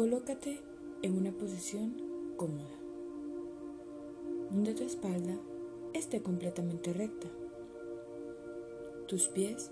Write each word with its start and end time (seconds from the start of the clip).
Colócate 0.00 0.58
en 1.02 1.18
una 1.18 1.30
posición 1.30 1.94
cómoda, 2.38 2.74
donde 4.50 4.72
tu 4.72 4.82
espalda 4.82 5.36
esté 5.92 6.22
completamente 6.22 6.94
recta, 6.94 7.28
tus 9.06 9.28
pies 9.28 9.70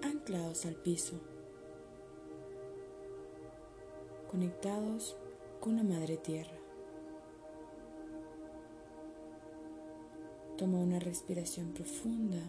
anclados 0.00 0.64
al 0.64 0.76
piso, 0.76 1.20
conectados 4.30 5.18
con 5.60 5.76
la 5.76 5.82
madre 5.82 6.16
tierra. 6.16 6.56
Toma 10.56 10.78
una 10.78 10.98
respiración 10.98 11.74
profunda, 11.74 12.40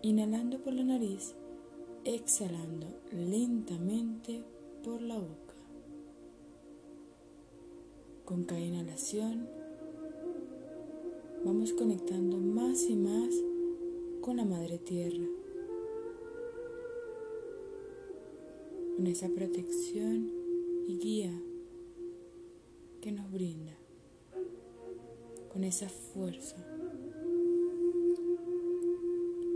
inhalando 0.00 0.60
por 0.60 0.72
la 0.72 0.82
nariz, 0.82 1.34
exhalando 2.06 2.86
lentamente 3.12 4.42
por 4.82 5.02
la 5.02 5.18
boca. 5.18 5.45
Con 8.26 8.42
cada 8.42 8.60
inhalación 8.60 9.46
vamos 11.44 11.72
conectando 11.72 12.38
más 12.38 12.82
y 12.90 12.96
más 12.96 13.32
con 14.20 14.38
la 14.38 14.44
Madre 14.44 14.78
Tierra, 14.78 15.24
con 18.96 19.06
esa 19.06 19.28
protección 19.28 20.28
y 20.88 20.98
guía 20.98 21.40
que 23.00 23.12
nos 23.12 23.30
brinda, 23.30 23.78
con 25.52 25.62
esa 25.62 25.88
fuerza. 25.88 26.56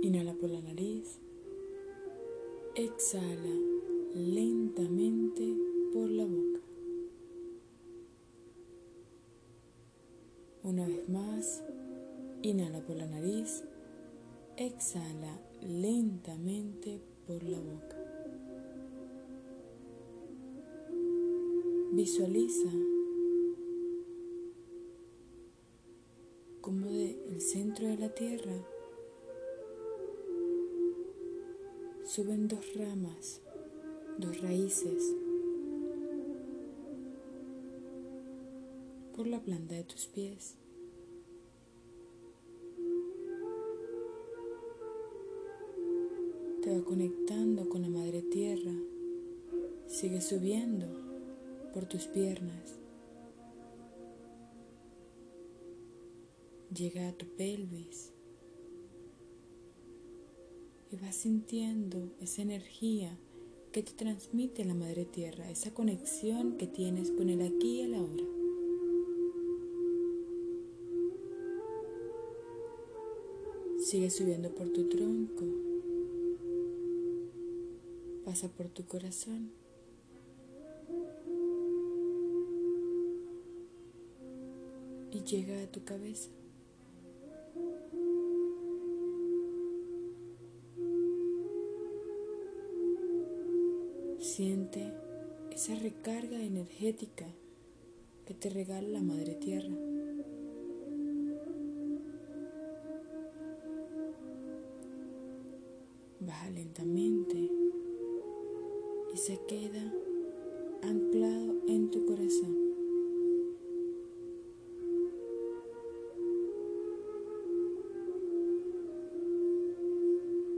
Inhala 0.00 0.34
por 0.34 0.48
la 0.48 0.60
nariz, 0.60 1.18
exhala 2.76 3.56
lentamente 4.14 5.56
por 5.92 6.08
la 6.08 6.24
boca. 6.24 6.59
Una 10.62 10.86
vez 10.86 11.08
más, 11.08 11.64
inhala 12.42 12.80
por 12.80 12.96
la 12.96 13.06
nariz, 13.06 13.64
exhala 14.56 15.40
lentamente 15.62 17.00
por 17.26 17.42
la 17.42 17.58
boca. 17.58 17.96
Visualiza 21.92 22.70
como 26.60 26.86
del 26.88 27.40
centro 27.40 27.88
de 27.88 27.96
la 27.96 28.10
tierra 28.10 28.52
suben 32.04 32.48
dos 32.48 32.74
ramas, 32.74 33.40
dos 34.18 34.40
raíces 34.42 35.14
por 39.20 39.26
la 39.26 39.42
planta 39.42 39.74
de 39.74 39.84
tus 39.84 40.06
pies. 40.06 40.54
Te 46.62 46.74
va 46.74 46.82
conectando 46.82 47.68
con 47.68 47.82
la 47.82 47.90
madre 47.90 48.22
tierra. 48.22 48.72
Sigue 49.88 50.22
subiendo 50.22 50.86
por 51.74 51.84
tus 51.84 52.06
piernas. 52.06 52.78
Llega 56.74 57.10
a 57.10 57.12
tu 57.12 57.26
pelvis. 57.36 58.14
Y 60.90 60.96
vas 60.96 61.14
sintiendo 61.14 62.10
esa 62.22 62.40
energía 62.40 63.18
que 63.70 63.82
te 63.82 63.92
transmite 63.92 64.64
la 64.64 64.72
madre 64.72 65.04
tierra, 65.04 65.50
esa 65.50 65.74
conexión 65.74 66.56
que 66.56 66.66
tienes 66.66 67.10
con 67.10 67.28
el 67.28 67.42
aquí 67.42 67.80
y 67.80 67.82
el 67.82 67.94
ahora. 67.96 68.39
Sigue 73.90 74.08
subiendo 74.08 74.54
por 74.54 74.68
tu 74.68 74.88
tronco. 74.88 75.44
Pasa 78.24 78.46
por 78.46 78.68
tu 78.68 78.86
corazón. 78.86 79.50
Y 85.10 85.24
llega 85.24 85.60
a 85.60 85.66
tu 85.66 85.82
cabeza. 85.82 86.30
Siente 94.20 94.94
esa 95.50 95.74
recarga 95.74 96.40
energética 96.40 97.26
que 98.24 98.34
te 98.34 98.50
regala 98.50 98.86
la 98.86 99.02
Madre 99.02 99.34
Tierra. 99.34 99.74
Baja 106.30 106.50
lentamente 106.50 107.50
y 109.12 109.16
se 109.16 109.36
queda 109.48 109.92
anclado 110.80 111.56
en 111.66 111.90
tu 111.90 112.06
corazón. 112.06 112.56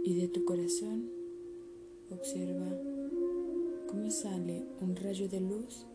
Y 0.05 0.21
de 0.21 0.29
tu 0.29 0.45
corazón 0.45 1.11
observa 2.11 2.69
cómo 3.87 4.11
sale 4.11 4.67
un 4.83 4.95
rayo 4.95 5.27
de 5.27 5.41
luz 5.41 5.87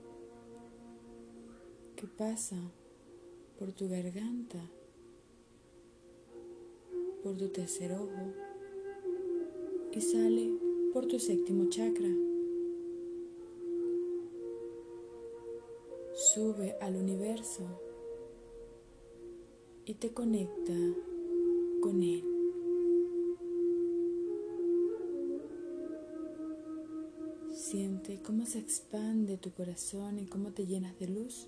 que 1.95 2.07
pasa 2.07 2.57
por 3.59 3.73
tu 3.73 3.87
garganta, 3.87 4.71
por 7.21 7.37
tu 7.37 7.49
tercer 7.49 7.91
ojo 7.91 8.46
y 9.93 10.01
sale 10.01 10.51
por 10.93 11.07
tu 11.07 11.19
séptimo 11.19 11.69
chakra. 11.69 12.09
Sube 16.13 16.75
al 16.81 16.95
universo 16.95 17.63
y 19.85 19.93
te 19.93 20.11
conecta 20.11 20.73
con 21.81 22.03
él. 22.03 22.23
Siente 27.51 28.21
cómo 28.21 28.45
se 28.45 28.59
expande 28.59 29.37
tu 29.37 29.51
corazón 29.51 30.19
y 30.19 30.25
cómo 30.25 30.51
te 30.51 30.65
llenas 30.65 30.97
de 30.99 31.07
luz. 31.07 31.47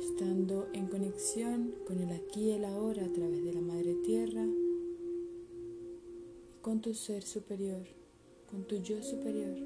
Estando 0.00 0.68
en 0.72 0.86
conexión 0.88 1.74
con 1.86 1.98
el 2.00 2.12
aquí 2.12 2.48
y 2.48 2.50
el 2.52 2.64
ahora 2.64 3.04
a 3.04 3.12
través 3.12 3.42
de 3.44 3.52
la 3.54 3.60
Madre 3.60 3.79
con 6.62 6.80
tu 6.80 6.94
ser 6.94 7.22
superior, 7.22 7.86
con 8.50 8.64
tu 8.64 8.76
yo 8.76 9.02
superior. 9.02 9.56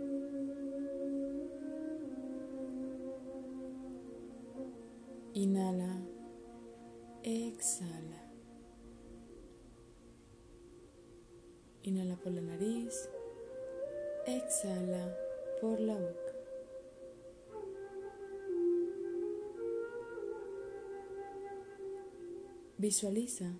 Inhala, 5.33 6.01
exhala. 7.25 8.23
Inhala 11.83 12.17
por 12.17 12.33
la 12.33 12.41
nariz, 12.41 13.09
exhala 14.27 15.17
por 15.61 15.81
la 15.81 15.95
boca. 15.95 16.33
Visualiza 22.79 23.53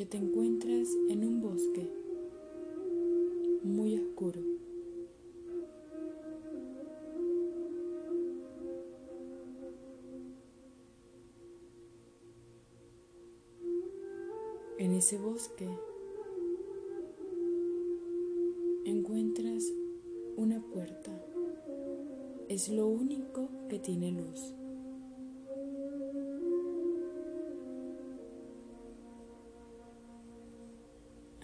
que 0.00 0.06
te 0.06 0.16
encuentras 0.16 0.88
en 1.10 1.26
un 1.26 1.42
bosque 1.42 1.86
muy 3.62 3.98
oscuro. 3.98 4.40
En 14.78 14.92
ese 14.92 15.18
bosque 15.18 15.68
encuentras 18.86 19.70
una 20.38 20.62
puerta. 20.62 21.12
Es 22.48 22.70
lo 22.70 22.88
único 22.88 23.50
que 23.68 23.78
tiene 23.78 24.12
luz. 24.12 24.59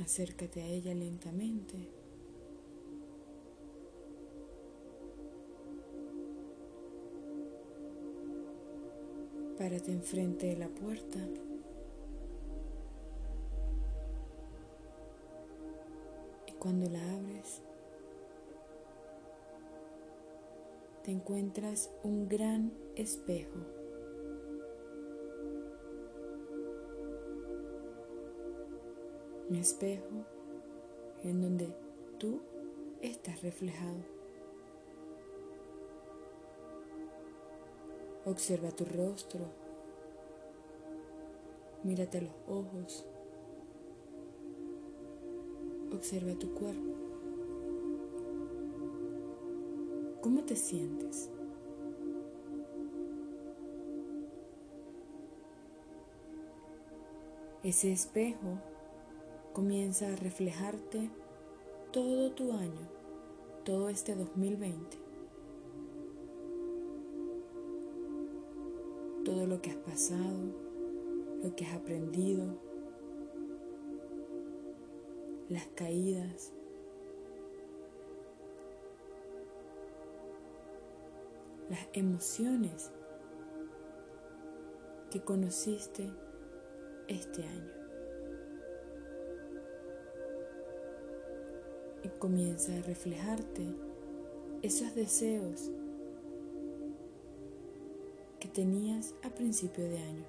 Acércate 0.06 0.62
a 0.62 0.66
ella 0.68 0.94
lentamente. 0.94 1.74
Párate 9.58 9.90
enfrente 9.90 10.46
de 10.46 10.56
la 10.58 10.68
puerta. 10.68 11.18
Y 16.46 16.52
cuando 16.52 16.88
la 16.88 17.00
abres, 17.16 17.60
te 21.02 21.10
encuentras 21.10 21.90
un 22.04 22.28
gran 22.28 22.72
espejo. 22.94 23.75
Un 29.48 29.54
espejo 29.54 30.24
en 31.22 31.40
donde 31.40 31.68
tú 32.18 32.40
estás 33.00 33.42
reflejado. 33.42 34.16
Observa 38.24 38.70
tu 38.72 38.84
rostro. 38.84 39.44
Mírate 41.84 42.18
a 42.18 42.22
los 42.22 42.34
ojos. 42.48 43.06
Observa 45.92 46.34
tu 46.34 46.52
cuerpo. 46.52 46.94
¿Cómo 50.22 50.42
te 50.42 50.56
sientes? 50.56 51.30
Ese 57.62 57.92
espejo 57.92 58.58
comienza 59.56 60.12
a 60.12 60.16
reflejarte 60.16 61.08
todo 61.90 62.30
tu 62.32 62.52
año, 62.52 62.90
todo 63.64 63.88
este 63.88 64.14
2020. 64.14 64.98
Todo 69.24 69.46
lo 69.46 69.62
que 69.62 69.70
has 69.70 69.76
pasado, 69.76 70.36
lo 71.42 71.56
que 71.56 71.64
has 71.64 71.74
aprendido, 71.74 72.44
las 75.48 75.66
caídas. 75.68 76.52
Las 81.70 81.88
emociones 81.94 82.90
que 85.10 85.22
conociste 85.22 86.10
este 87.08 87.42
año. 87.42 87.85
Comienza 92.18 92.74
a 92.74 92.82
reflejarte 92.82 93.66
esos 94.62 94.94
deseos 94.94 95.70
que 98.40 98.48
tenías 98.48 99.14
a 99.22 99.30
principio 99.30 99.84
de 99.84 99.98
año. 99.98 100.24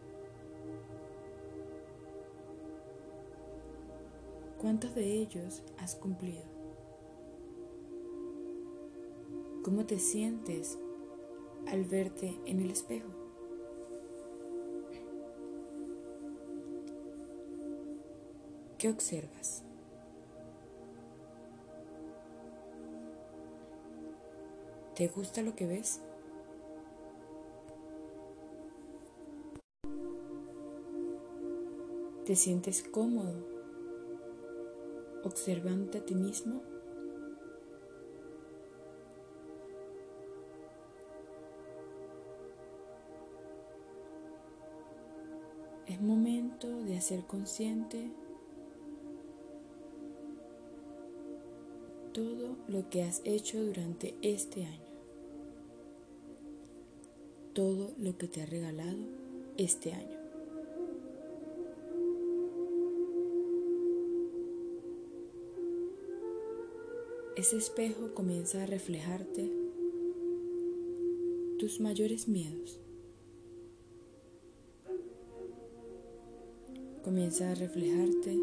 ¿Cuántos 4.59 4.95
de 4.95 5.13
ellos 5.13 5.63
has 5.77 5.95
cumplido? 5.95 6.43
¿Cómo 9.63 9.85
te 9.85 9.99
sientes 9.99 10.77
al 11.67 11.83
verte 11.85 12.39
en 12.45 12.61
el 12.61 12.71
espejo? 12.71 13.09
¿Qué 18.77 18.89
observas? 18.89 19.66
¿Te 24.97 25.07
gusta 25.09 25.43
lo 25.43 25.55
que 25.55 25.67
ves? 25.67 26.01
¿Te 32.25 32.35
sientes 32.35 32.81
cómodo 32.81 33.45
observante 35.23 35.99
a 35.99 36.01
ti 36.03 36.15
mismo? 36.15 36.63
Es 45.85 46.01
momento 46.01 46.67
de 46.67 46.97
hacer 46.97 47.23
consciente 47.27 48.11
todo 52.17 52.55
lo 52.67 52.89
que 52.89 53.03
has 53.03 53.21
hecho 53.25 53.63
durante 53.63 54.15
este 54.23 54.65
año, 54.65 54.86
todo 57.57 57.89
lo 57.97 58.15
que 58.19 58.27
te 58.27 58.43
ha 58.43 58.45
regalado 58.45 58.99
este 59.57 59.91
año. 59.91 60.17
ese 67.37 67.55
espejo 67.55 68.15
comienza 68.15 68.63
a 68.63 68.65
reflejarte 68.65 69.47
tus 71.59 71.79
mayores 71.79 72.27
miedos. 72.27 72.79
Comienza 77.03 77.51
a 77.51 77.55
reflejarte 77.55 78.37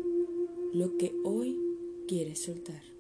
lo 0.73 0.97
que 0.97 1.13
hoy 1.25 1.61
quieres 2.07 2.39
soltar. 2.43 2.94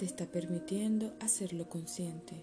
Te 0.00 0.06
está 0.06 0.24
permitiendo 0.24 1.12
hacerlo 1.20 1.68
consciente. 1.68 2.42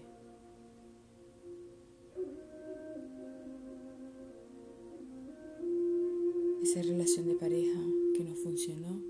esa 6.62 6.82
relación 6.82 7.26
de 7.26 7.34
pareja 7.34 7.80
que 8.14 8.22
no 8.22 8.36
funcionó, 8.36 9.02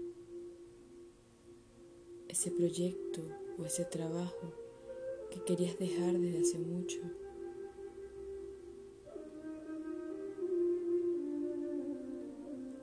ese 2.29 2.51
proyecto 2.51 3.21
o 3.59 3.67
ese 3.67 3.85
trabajo 3.85 4.55
que 5.31 5.45
querías 5.45 5.79
dejar 5.79 6.19
desde 6.19 6.41
hace 6.41 6.59
mucho. 6.59 7.01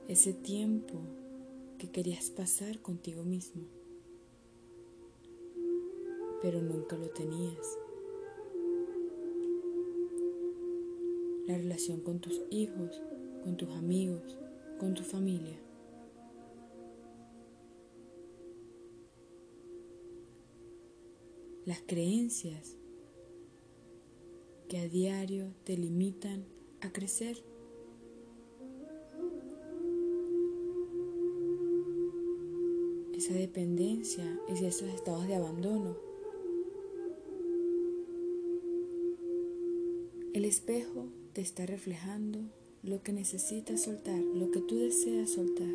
Ese 0.06 0.32
tiempo 0.32 1.00
que 1.76 1.90
querías 1.90 2.30
pasar 2.30 2.80
contigo 2.80 3.24
mismo, 3.24 3.64
pero 6.42 6.60
nunca 6.60 6.96
lo 6.96 7.08
tenías. 7.10 7.78
La 11.46 11.56
relación 11.56 12.00
con 12.00 12.18
tus 12.20 12.42
hijos, 12.50 13.02
con 13.44 13.56
tus 13.56 13.70
amigos, 13.70 14.36
con 14.78 14.94
tu 14.94 15.02
familia. 15.02 15.58
Las 21.64 21.80
creencias 21.86 22.76
que 24.68 24.78
a 24.78 24.88
diario 24.88 25.52
te 25.64 25.76
limitan 25.76 26.44
a 26.80 26.92
crecer. 26.92 27.42
Esa 33.14 33.34
dependencia 33.34 34.40
y 34.48 34.64
esos 34.64 34.88
estados 34.90 35.26
de 35.26 35.34
abandono. 35.34 35.96
El 40.36 40.44
espejo 40.44 41.06
te 41.32 41.40
está 41.40 41.64
reflejando 41.64 42.40
lo 42.82 43.02
que 43.02 43.10
necesitas 43.10 43.84
soltar, 43.84 44.20
lo 44.20 44.50
que 44.50 44.60
tú 44.60 44.76
deseas 44.76 45.30
soltar. 45.30 45.66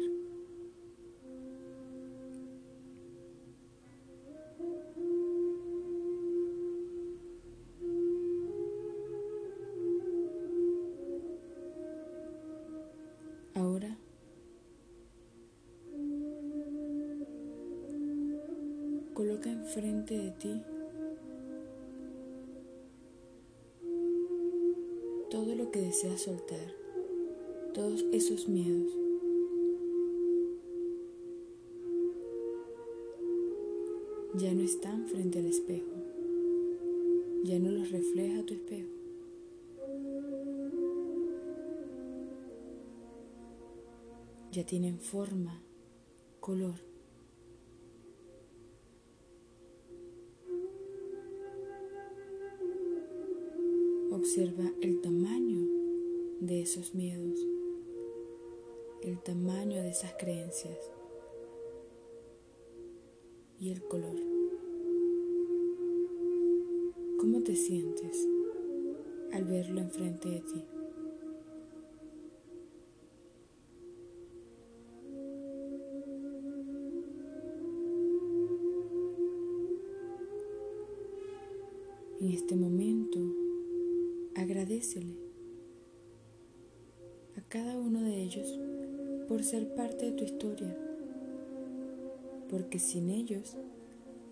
Ahora 13.56 13.98
coloca 19.16 19.50
enfrente 19.50 20.16
de 20.16 20.30
ti 20.30 20.62
deseas 25.92 26.22
soltar 26.22 26.74
todos 27.74 28.06
esos 28.14 28.48
miedos. 28.48 28.98
Ya 34.36 34.54
no 34.54 34.62
están 34.62 35.06
frente 35.10 35.40
al 35.40 35.48
espejo, 35.48 35.92
ya 37.44 37.60
no 37.60 37.72
los 37.72 37.92
refleja 37.92 38.42
tu 38.46 38.54
espejo. 38.54 38.90
Ya 44.54 44.66
tienen 44.66 44.98
forma, 44.98 45.62
color. 46.40 46.76
Observa 54.10 54.72
el 54.82 55.02
tamaño 55.02 55.71
de 56.42 56.62
esos 56.62 56.96
miedos. 56.96 57.40
el 59.04 59.20
tamaño 59.20 59.82
de 59.82 59.90
esas 59.90 60.14
creencias 60.14 60.92
y 63.60 63.72
el 63.72 63.82
color. 63.84 64.16
¿Cómo 67.20 67.42
te 67.42 67.56
sientes 67.56 68.28
al 69.34 69.46
verlo 69.46 69.82
enfrente 69.82 70.30
de 70.30 70.42
ti? 70.42 70.66
En 82.20 82.32
este 82.32 82.56
momento, 82.56 83.20
agradecele 84.36 85.31
cada 87.52 87.78
uno 87.78 88.00
de 88.02 88.16
ellos 88.16 88.58
por 89.28 89.44
ser 89.44 89.76
parte 89.76 90.06
de 90.06 90.12
tu 90.14 90.24
historia, 90.24 90.74
porque 92.50 92.80
sin 92.80 93.10
ellos 93.10 93.58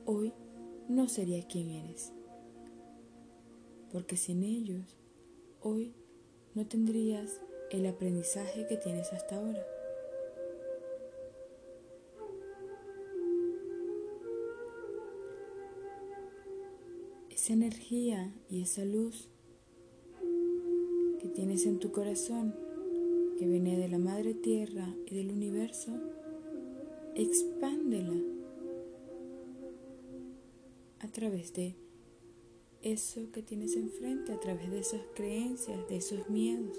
hoy 0.05 0.31
no 0.88 1.09
sería 1.09 1.45
quien 1.45 1.69
eres, 1.69 2.13
porque 3.91 4.15
sin 4.15 4.43
ellos 4.43 4.97
hoy 5.59 5.93
no 6.55 6.65
tendrías 6.65 7.41
el 7.71 7.85
aprendizaje 7.88 8.65
que 8.67 8.77
tienes 8.77 9.11
hasta 9.11 9.35
ahora. 9.35 9.65
esa 17.29 17.53
energía 17.53 18.33
y 18.49 18.61
esa 18.61 18.83
luz 18.83 19.29
que 21.21 21.29
tienes 21.29 21.65
en 21.65 21.79
tu 21.79 21.93
corazón, 21.93 22.53
que 23.39 23.48
viene 23.48 23.77
de 23.77 23.88
la 23.88 23.98
Madre 23.98 24.34
Tierra 24.34 24.93
y 25.05 25.15
del 25.15 25.31
universo, 25.31 25.93
expándela 27.15 28.22
a 31.00 31.08
través 31.08 31.53
de 31.53 31.74
eso 32.81 33.31
que 33.31 33.41
tienes 33.41 33.77
enfrente, 33.77 34.34
a 34.34 34.39
través 34.41 34.69
de 34.69 34.79
esas 34.79 35.00
creencias, 35.15 35.88
de 35.88 35.96
esos 35.96 36.29
miedos. 36.29 36.77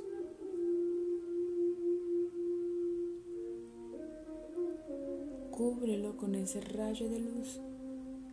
Cúbrelo 5.51 6.19
con 6.19 6.35
ese 6.35 6.61
rayo 6.61 7.09
de 7.09 7.21
luz 7.21 7.59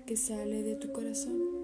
que 0.05 0.17
sale 0.17 0.63
de 0.63 0.75
tu 0.75 0.91
corazón. 0.91 1.56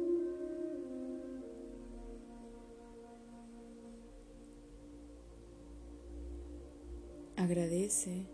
Agradece 7.44 8.26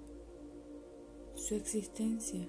su 1.34 1.56
existencia. 1.56 2.48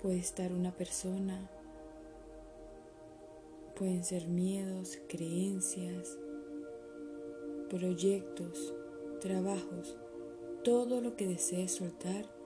Puede 0.00 0.18
estar 0.18 0.52
una 0.52 0.70
persona, 0.70 1.50
pueden 3.74 4.04
ser 4.04 4.28
miedos, 4.28 4.96
creencias, 5.08 6.16
proyectos, 7.68 8.72
trabajos, 9.20 9.96
todo 10.62 11.00
lo 11.00 11.16
que 11.16 11.26
desees 11.26 11.72
soltar 11.72 12.37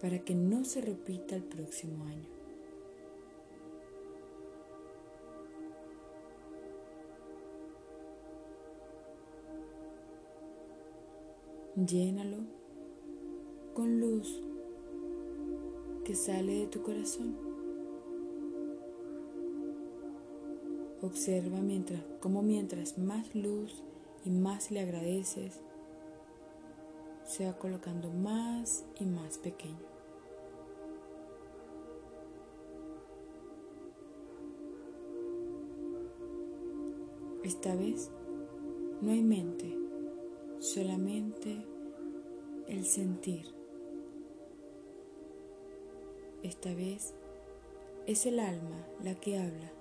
para 0.00 0.20
que 0.20 0.34
no 0.34 0.64
se 0.64 0.80
repita 0.80 1.34
el 1.36 1.42
próximo 1.42 2.04
año. 2.04 2.28
Llénalo 11.86 12.38
con 13.74 14.00
luz 14.00 14.42
que 16.04 16.14
sale 16.14 16.60
de 16.60 16.66
tu 16.66 16.82
corazón. 16.82 17.36
Observa 21.02 21.60
mientras, 21.60 22.00
cómo 22.18 22.42
mientras 22.42 22.98
más 22.98 23.32
luz 23.34 23.84
y 24.24 24.30
más 24.30 24.72
le 24.72 24.80
agradeces, 24.80 25.60
se 27.28 27.44
va 27.44 27.52
colocando 27.58 28.10
más 28.10 28.86
y 28.98 29.04
más 29.04 29.36
pequeño. 29.36 29.86
Esta 37.44 37.74
vez 37.76 38.10
no 39.02 39.10
hay 39.12 39.22
mente, 39.22 39.76
solamente 40.58 41.66
el 42.66 42.86
sentir. 42.86 43.46
Esta 46.42 46.72
vez 46.74 47.12
es 48.06 48.24
el 48.24 48.40
alma 48.40 48.86
la 49.04 49.14
que 49.14 49.38
habla. 49.38 49.77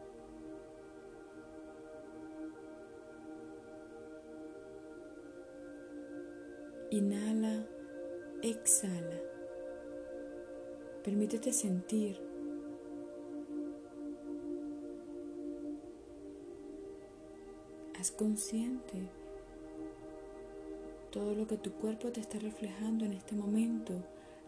Inhala, 6.89 7.67
exhala. 8.41 9.19
Permítete 11.03 11.51
sentir 11.51 12.17
Haz 17.99 18.11
consciente 18.11 19.09
todo 21.11 21.35
lo 21.35 21.45
que 21.45 21.57
tu 21.57 21.71
cuerpo 21.73 22.09
te 22.09 22.21
está 22.21 22.39
reflejando 22.39 23.03
en 23.03 23.13
este 23.13 23.35
momento 23.35 23.93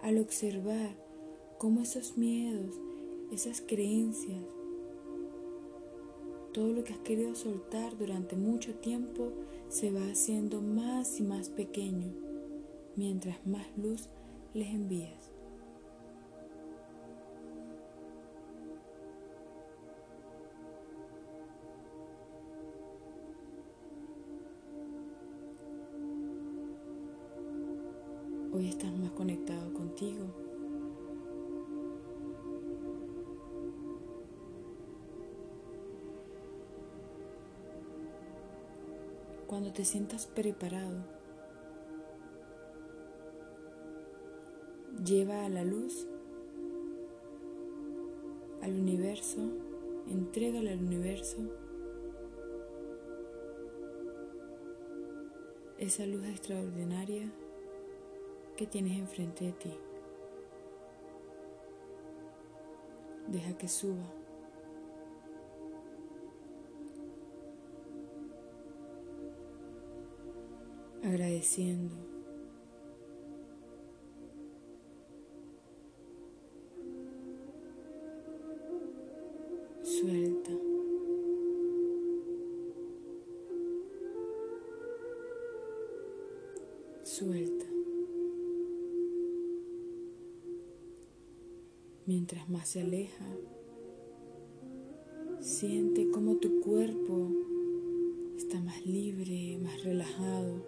al 0.01 0.17
observar 0.19 0.96
cómo 1.58 1.81
esos 1.81 2.17
miedos, 2.17 2.79
esas 3.34 3.62
creencias, 3.62 4.43
todo 6.53 6.72
lo 6.72 6.84
que 6.86 6.93
has 6.93 7.00
querido 7.00 7.36
soltar 7.36 7.98
durante 7.98 8.36
mucho 8.36 8.75
tiempo 8.75 9.34
se 9.67 9.91
va 9.91 10.10
haciendo 10.10 10.62
más 10.62 11.19
y 11.19 11.24
más 11.24 11.50
pequeño 11.50 12.29
mientras 13.00 13.48
más 13.48 13.65
luz 13.77 14.10
les 14.53 14.68
envías. 14.68 15.32
Hoy 28.51 28.68
estás 28.68 28.91
más 28.98 29.12
conectado 29.12 29.74
contigo. 29.74 30.25
Cuando 39.48 39.72
te 39.72 39.86
sientas 39.86 40.27
preparado, 40.27 41.19
lleva 45.03 45.46
a 45.46 45.50
la 45.50 45.63
luz, 45.63 46.08
al 48.62 48.74
universo, 48.74 49.39
entrégale 50.08 50.72
al 50.72 50.84
universo 50.84 51.38
esa 55.77 56.06
luz 56.06 56.25
extraordinaria 56.25 57.32
que 58.58 58.68
tienes 58.68 59.00
enfrente 59.00 59.46
de 59.46 59.51
ti. 59.53 59.74
Deja 63.27 63.58
que 63.58 63.68
suba. 63.68 64.13
Agradeciendo. 71.03 72.09
Suelta. 80.00 80.51
Suelta. 87.03 87.65
Mientras 92.06 92.50
más 92.50 92.70
se 92.70 92.79
aleja, 92.79 93.25
siente 95.41 96.10
como 96.12 96.38
tu 96.38 96.62
cuerpo 96.62 97.32
está 98.38 98.62
más 98.62 98.86
libre, 98.86 99.60
más 99.62 99.84
relajado, 99.84 100.63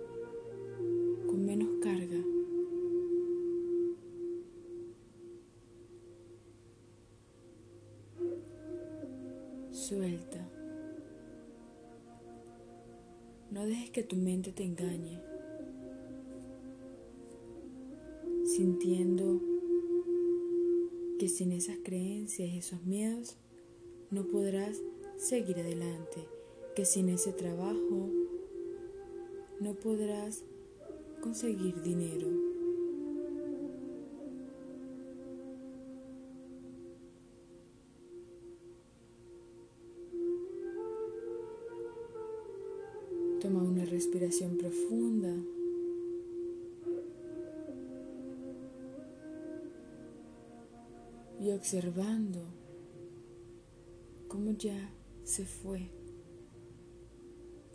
tu 14.12 14.18
mente 14.18 14.52
te 14.52 14.64
engañe, 14.66 15.22
sintiendo 18.44 19.40
que 21.18 21.30
sin 21.30 21.54
esas 21.54 21.78
creencias 21.82 22.50
y 22.50 22.58
esos 22.58 22.84
miedos 22.84 23.38
no 24.10 24.26
podrás 24.26 24.82
seguir 25.16 25.62
adelante, 25.62 26.28
que 26.76 26.84
sin 26.84 27.08
ese 27.08 27.32
trabajo 27.32 28.10
no 29.62 29.76
podrás 29.76 30.44
conseguir 31.22 31.82
dinero. 31.82 32.41
Profunda. 44.58 45.34
Y 51.40 51.52
observando 51.52 52.40
cómo 54.28 54.52
ya 54.52 54.94
se 55.24 55.46
fue, 55.46 55.90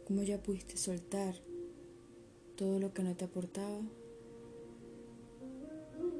cómo 0.06 0.22
ya 0.22 0.40
pudiste 0.40 0.76
soltar 0.76 1.34
todo 2.54 2.78
lo 2.78 2.94
que 2.94 3.02
no 3.02 3.16
te 3.16 3.24
aportaba, 3.24 3.82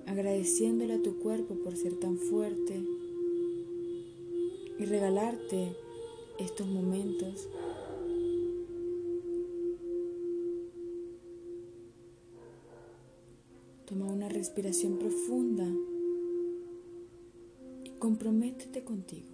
agradeciéndole 0.07 0.95
a 0.95 1.03
tu 1.03 1.21
cuerpo 1.21 1.55
por 1.55 1.77
ser 1.77 1.95
tan 2.01 2.19
fuerte 2.19 2.83
y 4.79 4.85
regalarte 4.85 5.77
estos 6.39 6.67
momentos 6.67 7.49
respiración 14.47 14.97
profunda 14.97 15.67
y 17.83 17.91
comprométete 17.99 18.85
contigo. 18.85 19.27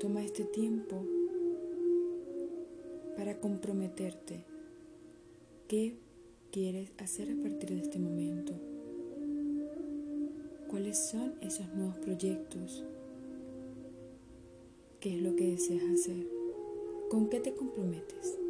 Toma 0.00 0.24
este 0.24 0.42
tiempo 0.42 1.06
para 3.16 3.38
comprometerte. 3.38 4.44
¿Qué 5.68 5.94
quieres 6.50 6.90
hacer 6.98 7.30
a 7.30 7.40
partir 7.40 7.70
de 7.70 7.82
este 7.82 8.00
momento? 8.00 8.54
¿Cuáles 10.66 10.98
son 10.98 11.34
esos 11.42 11.72
nuevos 11.76 11.98
proyectos? 11.98 12.82
¿Qué 14.98 15.14
es 15.14 15.22
lo 15.22 15.36
que 15.36 15.52
deseas 15.52 15.84
hacer? 15.84 16.26
¿Con 17.08 17.28
qué 17.28 17.38
te 17.38 17.54
comprometes? 17.54 18.47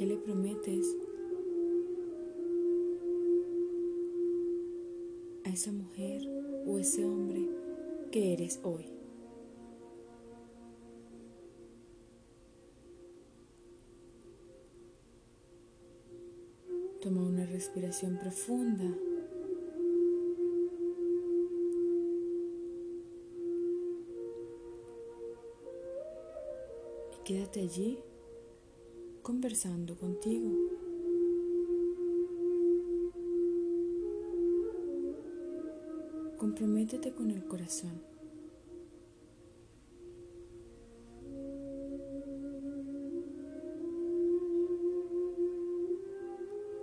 ¿Qué 0.00 0.06
le 0.06 0.16
prometes 0.16 0.96
a 5.44 5.50
esa 5.50 5.72
mujer 5.72 6.22
o 6.66 6.78
ese 6.78 7.04
hombre 7.04 7.46
que 8.10 8.32
eres 8.32 8.60
hoy? 8.62 8.86
Toma 17.02 17.22
una 17.22 17.44
respiración 17.44 18.18
profunda. 18.18 18.86
Y 27.12 27.22
quédate 27.22 27.60
allí 27.60 27.98
conversando 29.22 29.96
contigo. 29.96 30.50
Comprométete 36.38 37.12
con 37.12 37.30
el 37.30 37.44
corazón. 37.46 38.02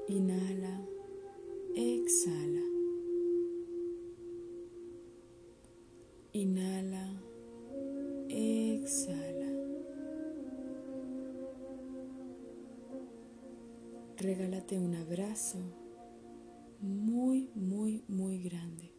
Inhala, 0.08 0.86
exhala. 1.76 2.64
Inhala, 6.34 7.06
exhala. 8.30 9.17
Regálate 14.28 14.78
un 14.78 14.94
abrazo 14.94 15.58
muy, 16.82 17.50
muy, 17.56 18.04
muy 18.10 18.44
grande. 18.44 18.92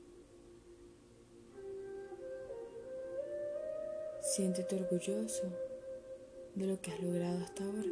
Siéntete 4.22 4.76
orgulloso 4.76 5.52
de 6.54 6.66
lo 6.66 6.80
que 6.80 6.92
has 6.92 7.02
logrado 7.02 7.44
hasta 7.44 7.62
ahora. 7.62 7.90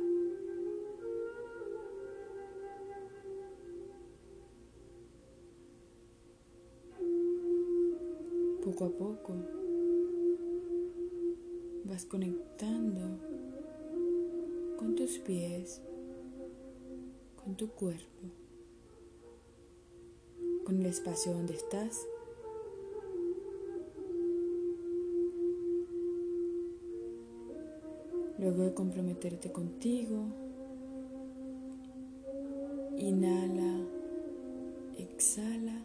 Poco 8.65 8.85
a 8.87 8.91
poco 8.91 9.35
vas 11.85 12.07
conectando 12.07 13.03
con 14.79 14.97
tus 14.97 15.19
pies, 15.19 15.83
con 17.47 17.55
tu 17.55 17.69
cuerpo, 17.69 18.27
con 20.65 20.81
el 20.81 20.87
espacio 20.87 21.33
donde 21.33 21.55
estás. 21.55 22.05
Luego 28.41 28.65
de 28.65 28.75
comprometerte 28.75 29.53
contigo, 29.53 30.25
inhala, 32.99 33.79
exhala 34.99 35.85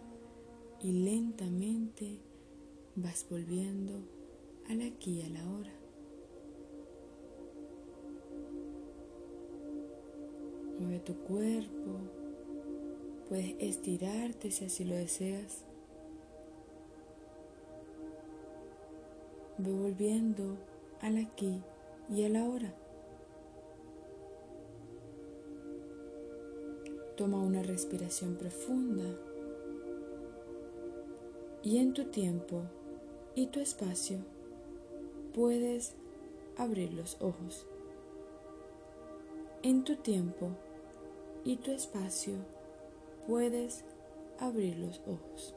y 0.81 0.93
lentamente 0.93 2.17
vas 2.95 3.27
volviendo 3.29 3.99
al 4.67 4.81
aquí 4.81 5.19
y 5.19 5.21
a 5.21 5.29
la 5.29 5.47
hora. 5.47 5.80
Tu 11.01 11.15
cuerpo. 11.15 11.99
Puedes 13.29 13.55
estirarte 13.59 14.51
si 14.51 14.65
así 14.65 14.83
lo 14.85 14.95
deseas. 14.95 15.63
Ve 19.57 19.71
volviendo 19.71 20.57
al 21.01 21.17
aquí 21.17 21.61
y 22.09 22.23
a 22.23 22.29
la 22.29 22.43
hora. 22.43 22.73
Toma 27.15 27.37
una 27.37 27.61
respiración 27.61 28.35
profunda 28.35 29.03
y 31.63 31.77
en 31.77 31.93
tu 31.93 32.05
tiempo 32.05 32.63
y 33.35 33.47
tu 33.47 33.59
espacio 33.59 34.17
puedes 35.33 35.93
abrir 36.57 36.93
los 36.93 37.17
ojos. 37.21 37.65
En 39.63 39.83
tu 39.83 39.95
tiempo 39.97 40.49
y 41.43 41.57
tu 41.57 41.71
espacio 41.71 42.33
puedes 43.27 43.83
abrir 44.39 44.77
los 44.77 45.01
ojos. 45.07 45.55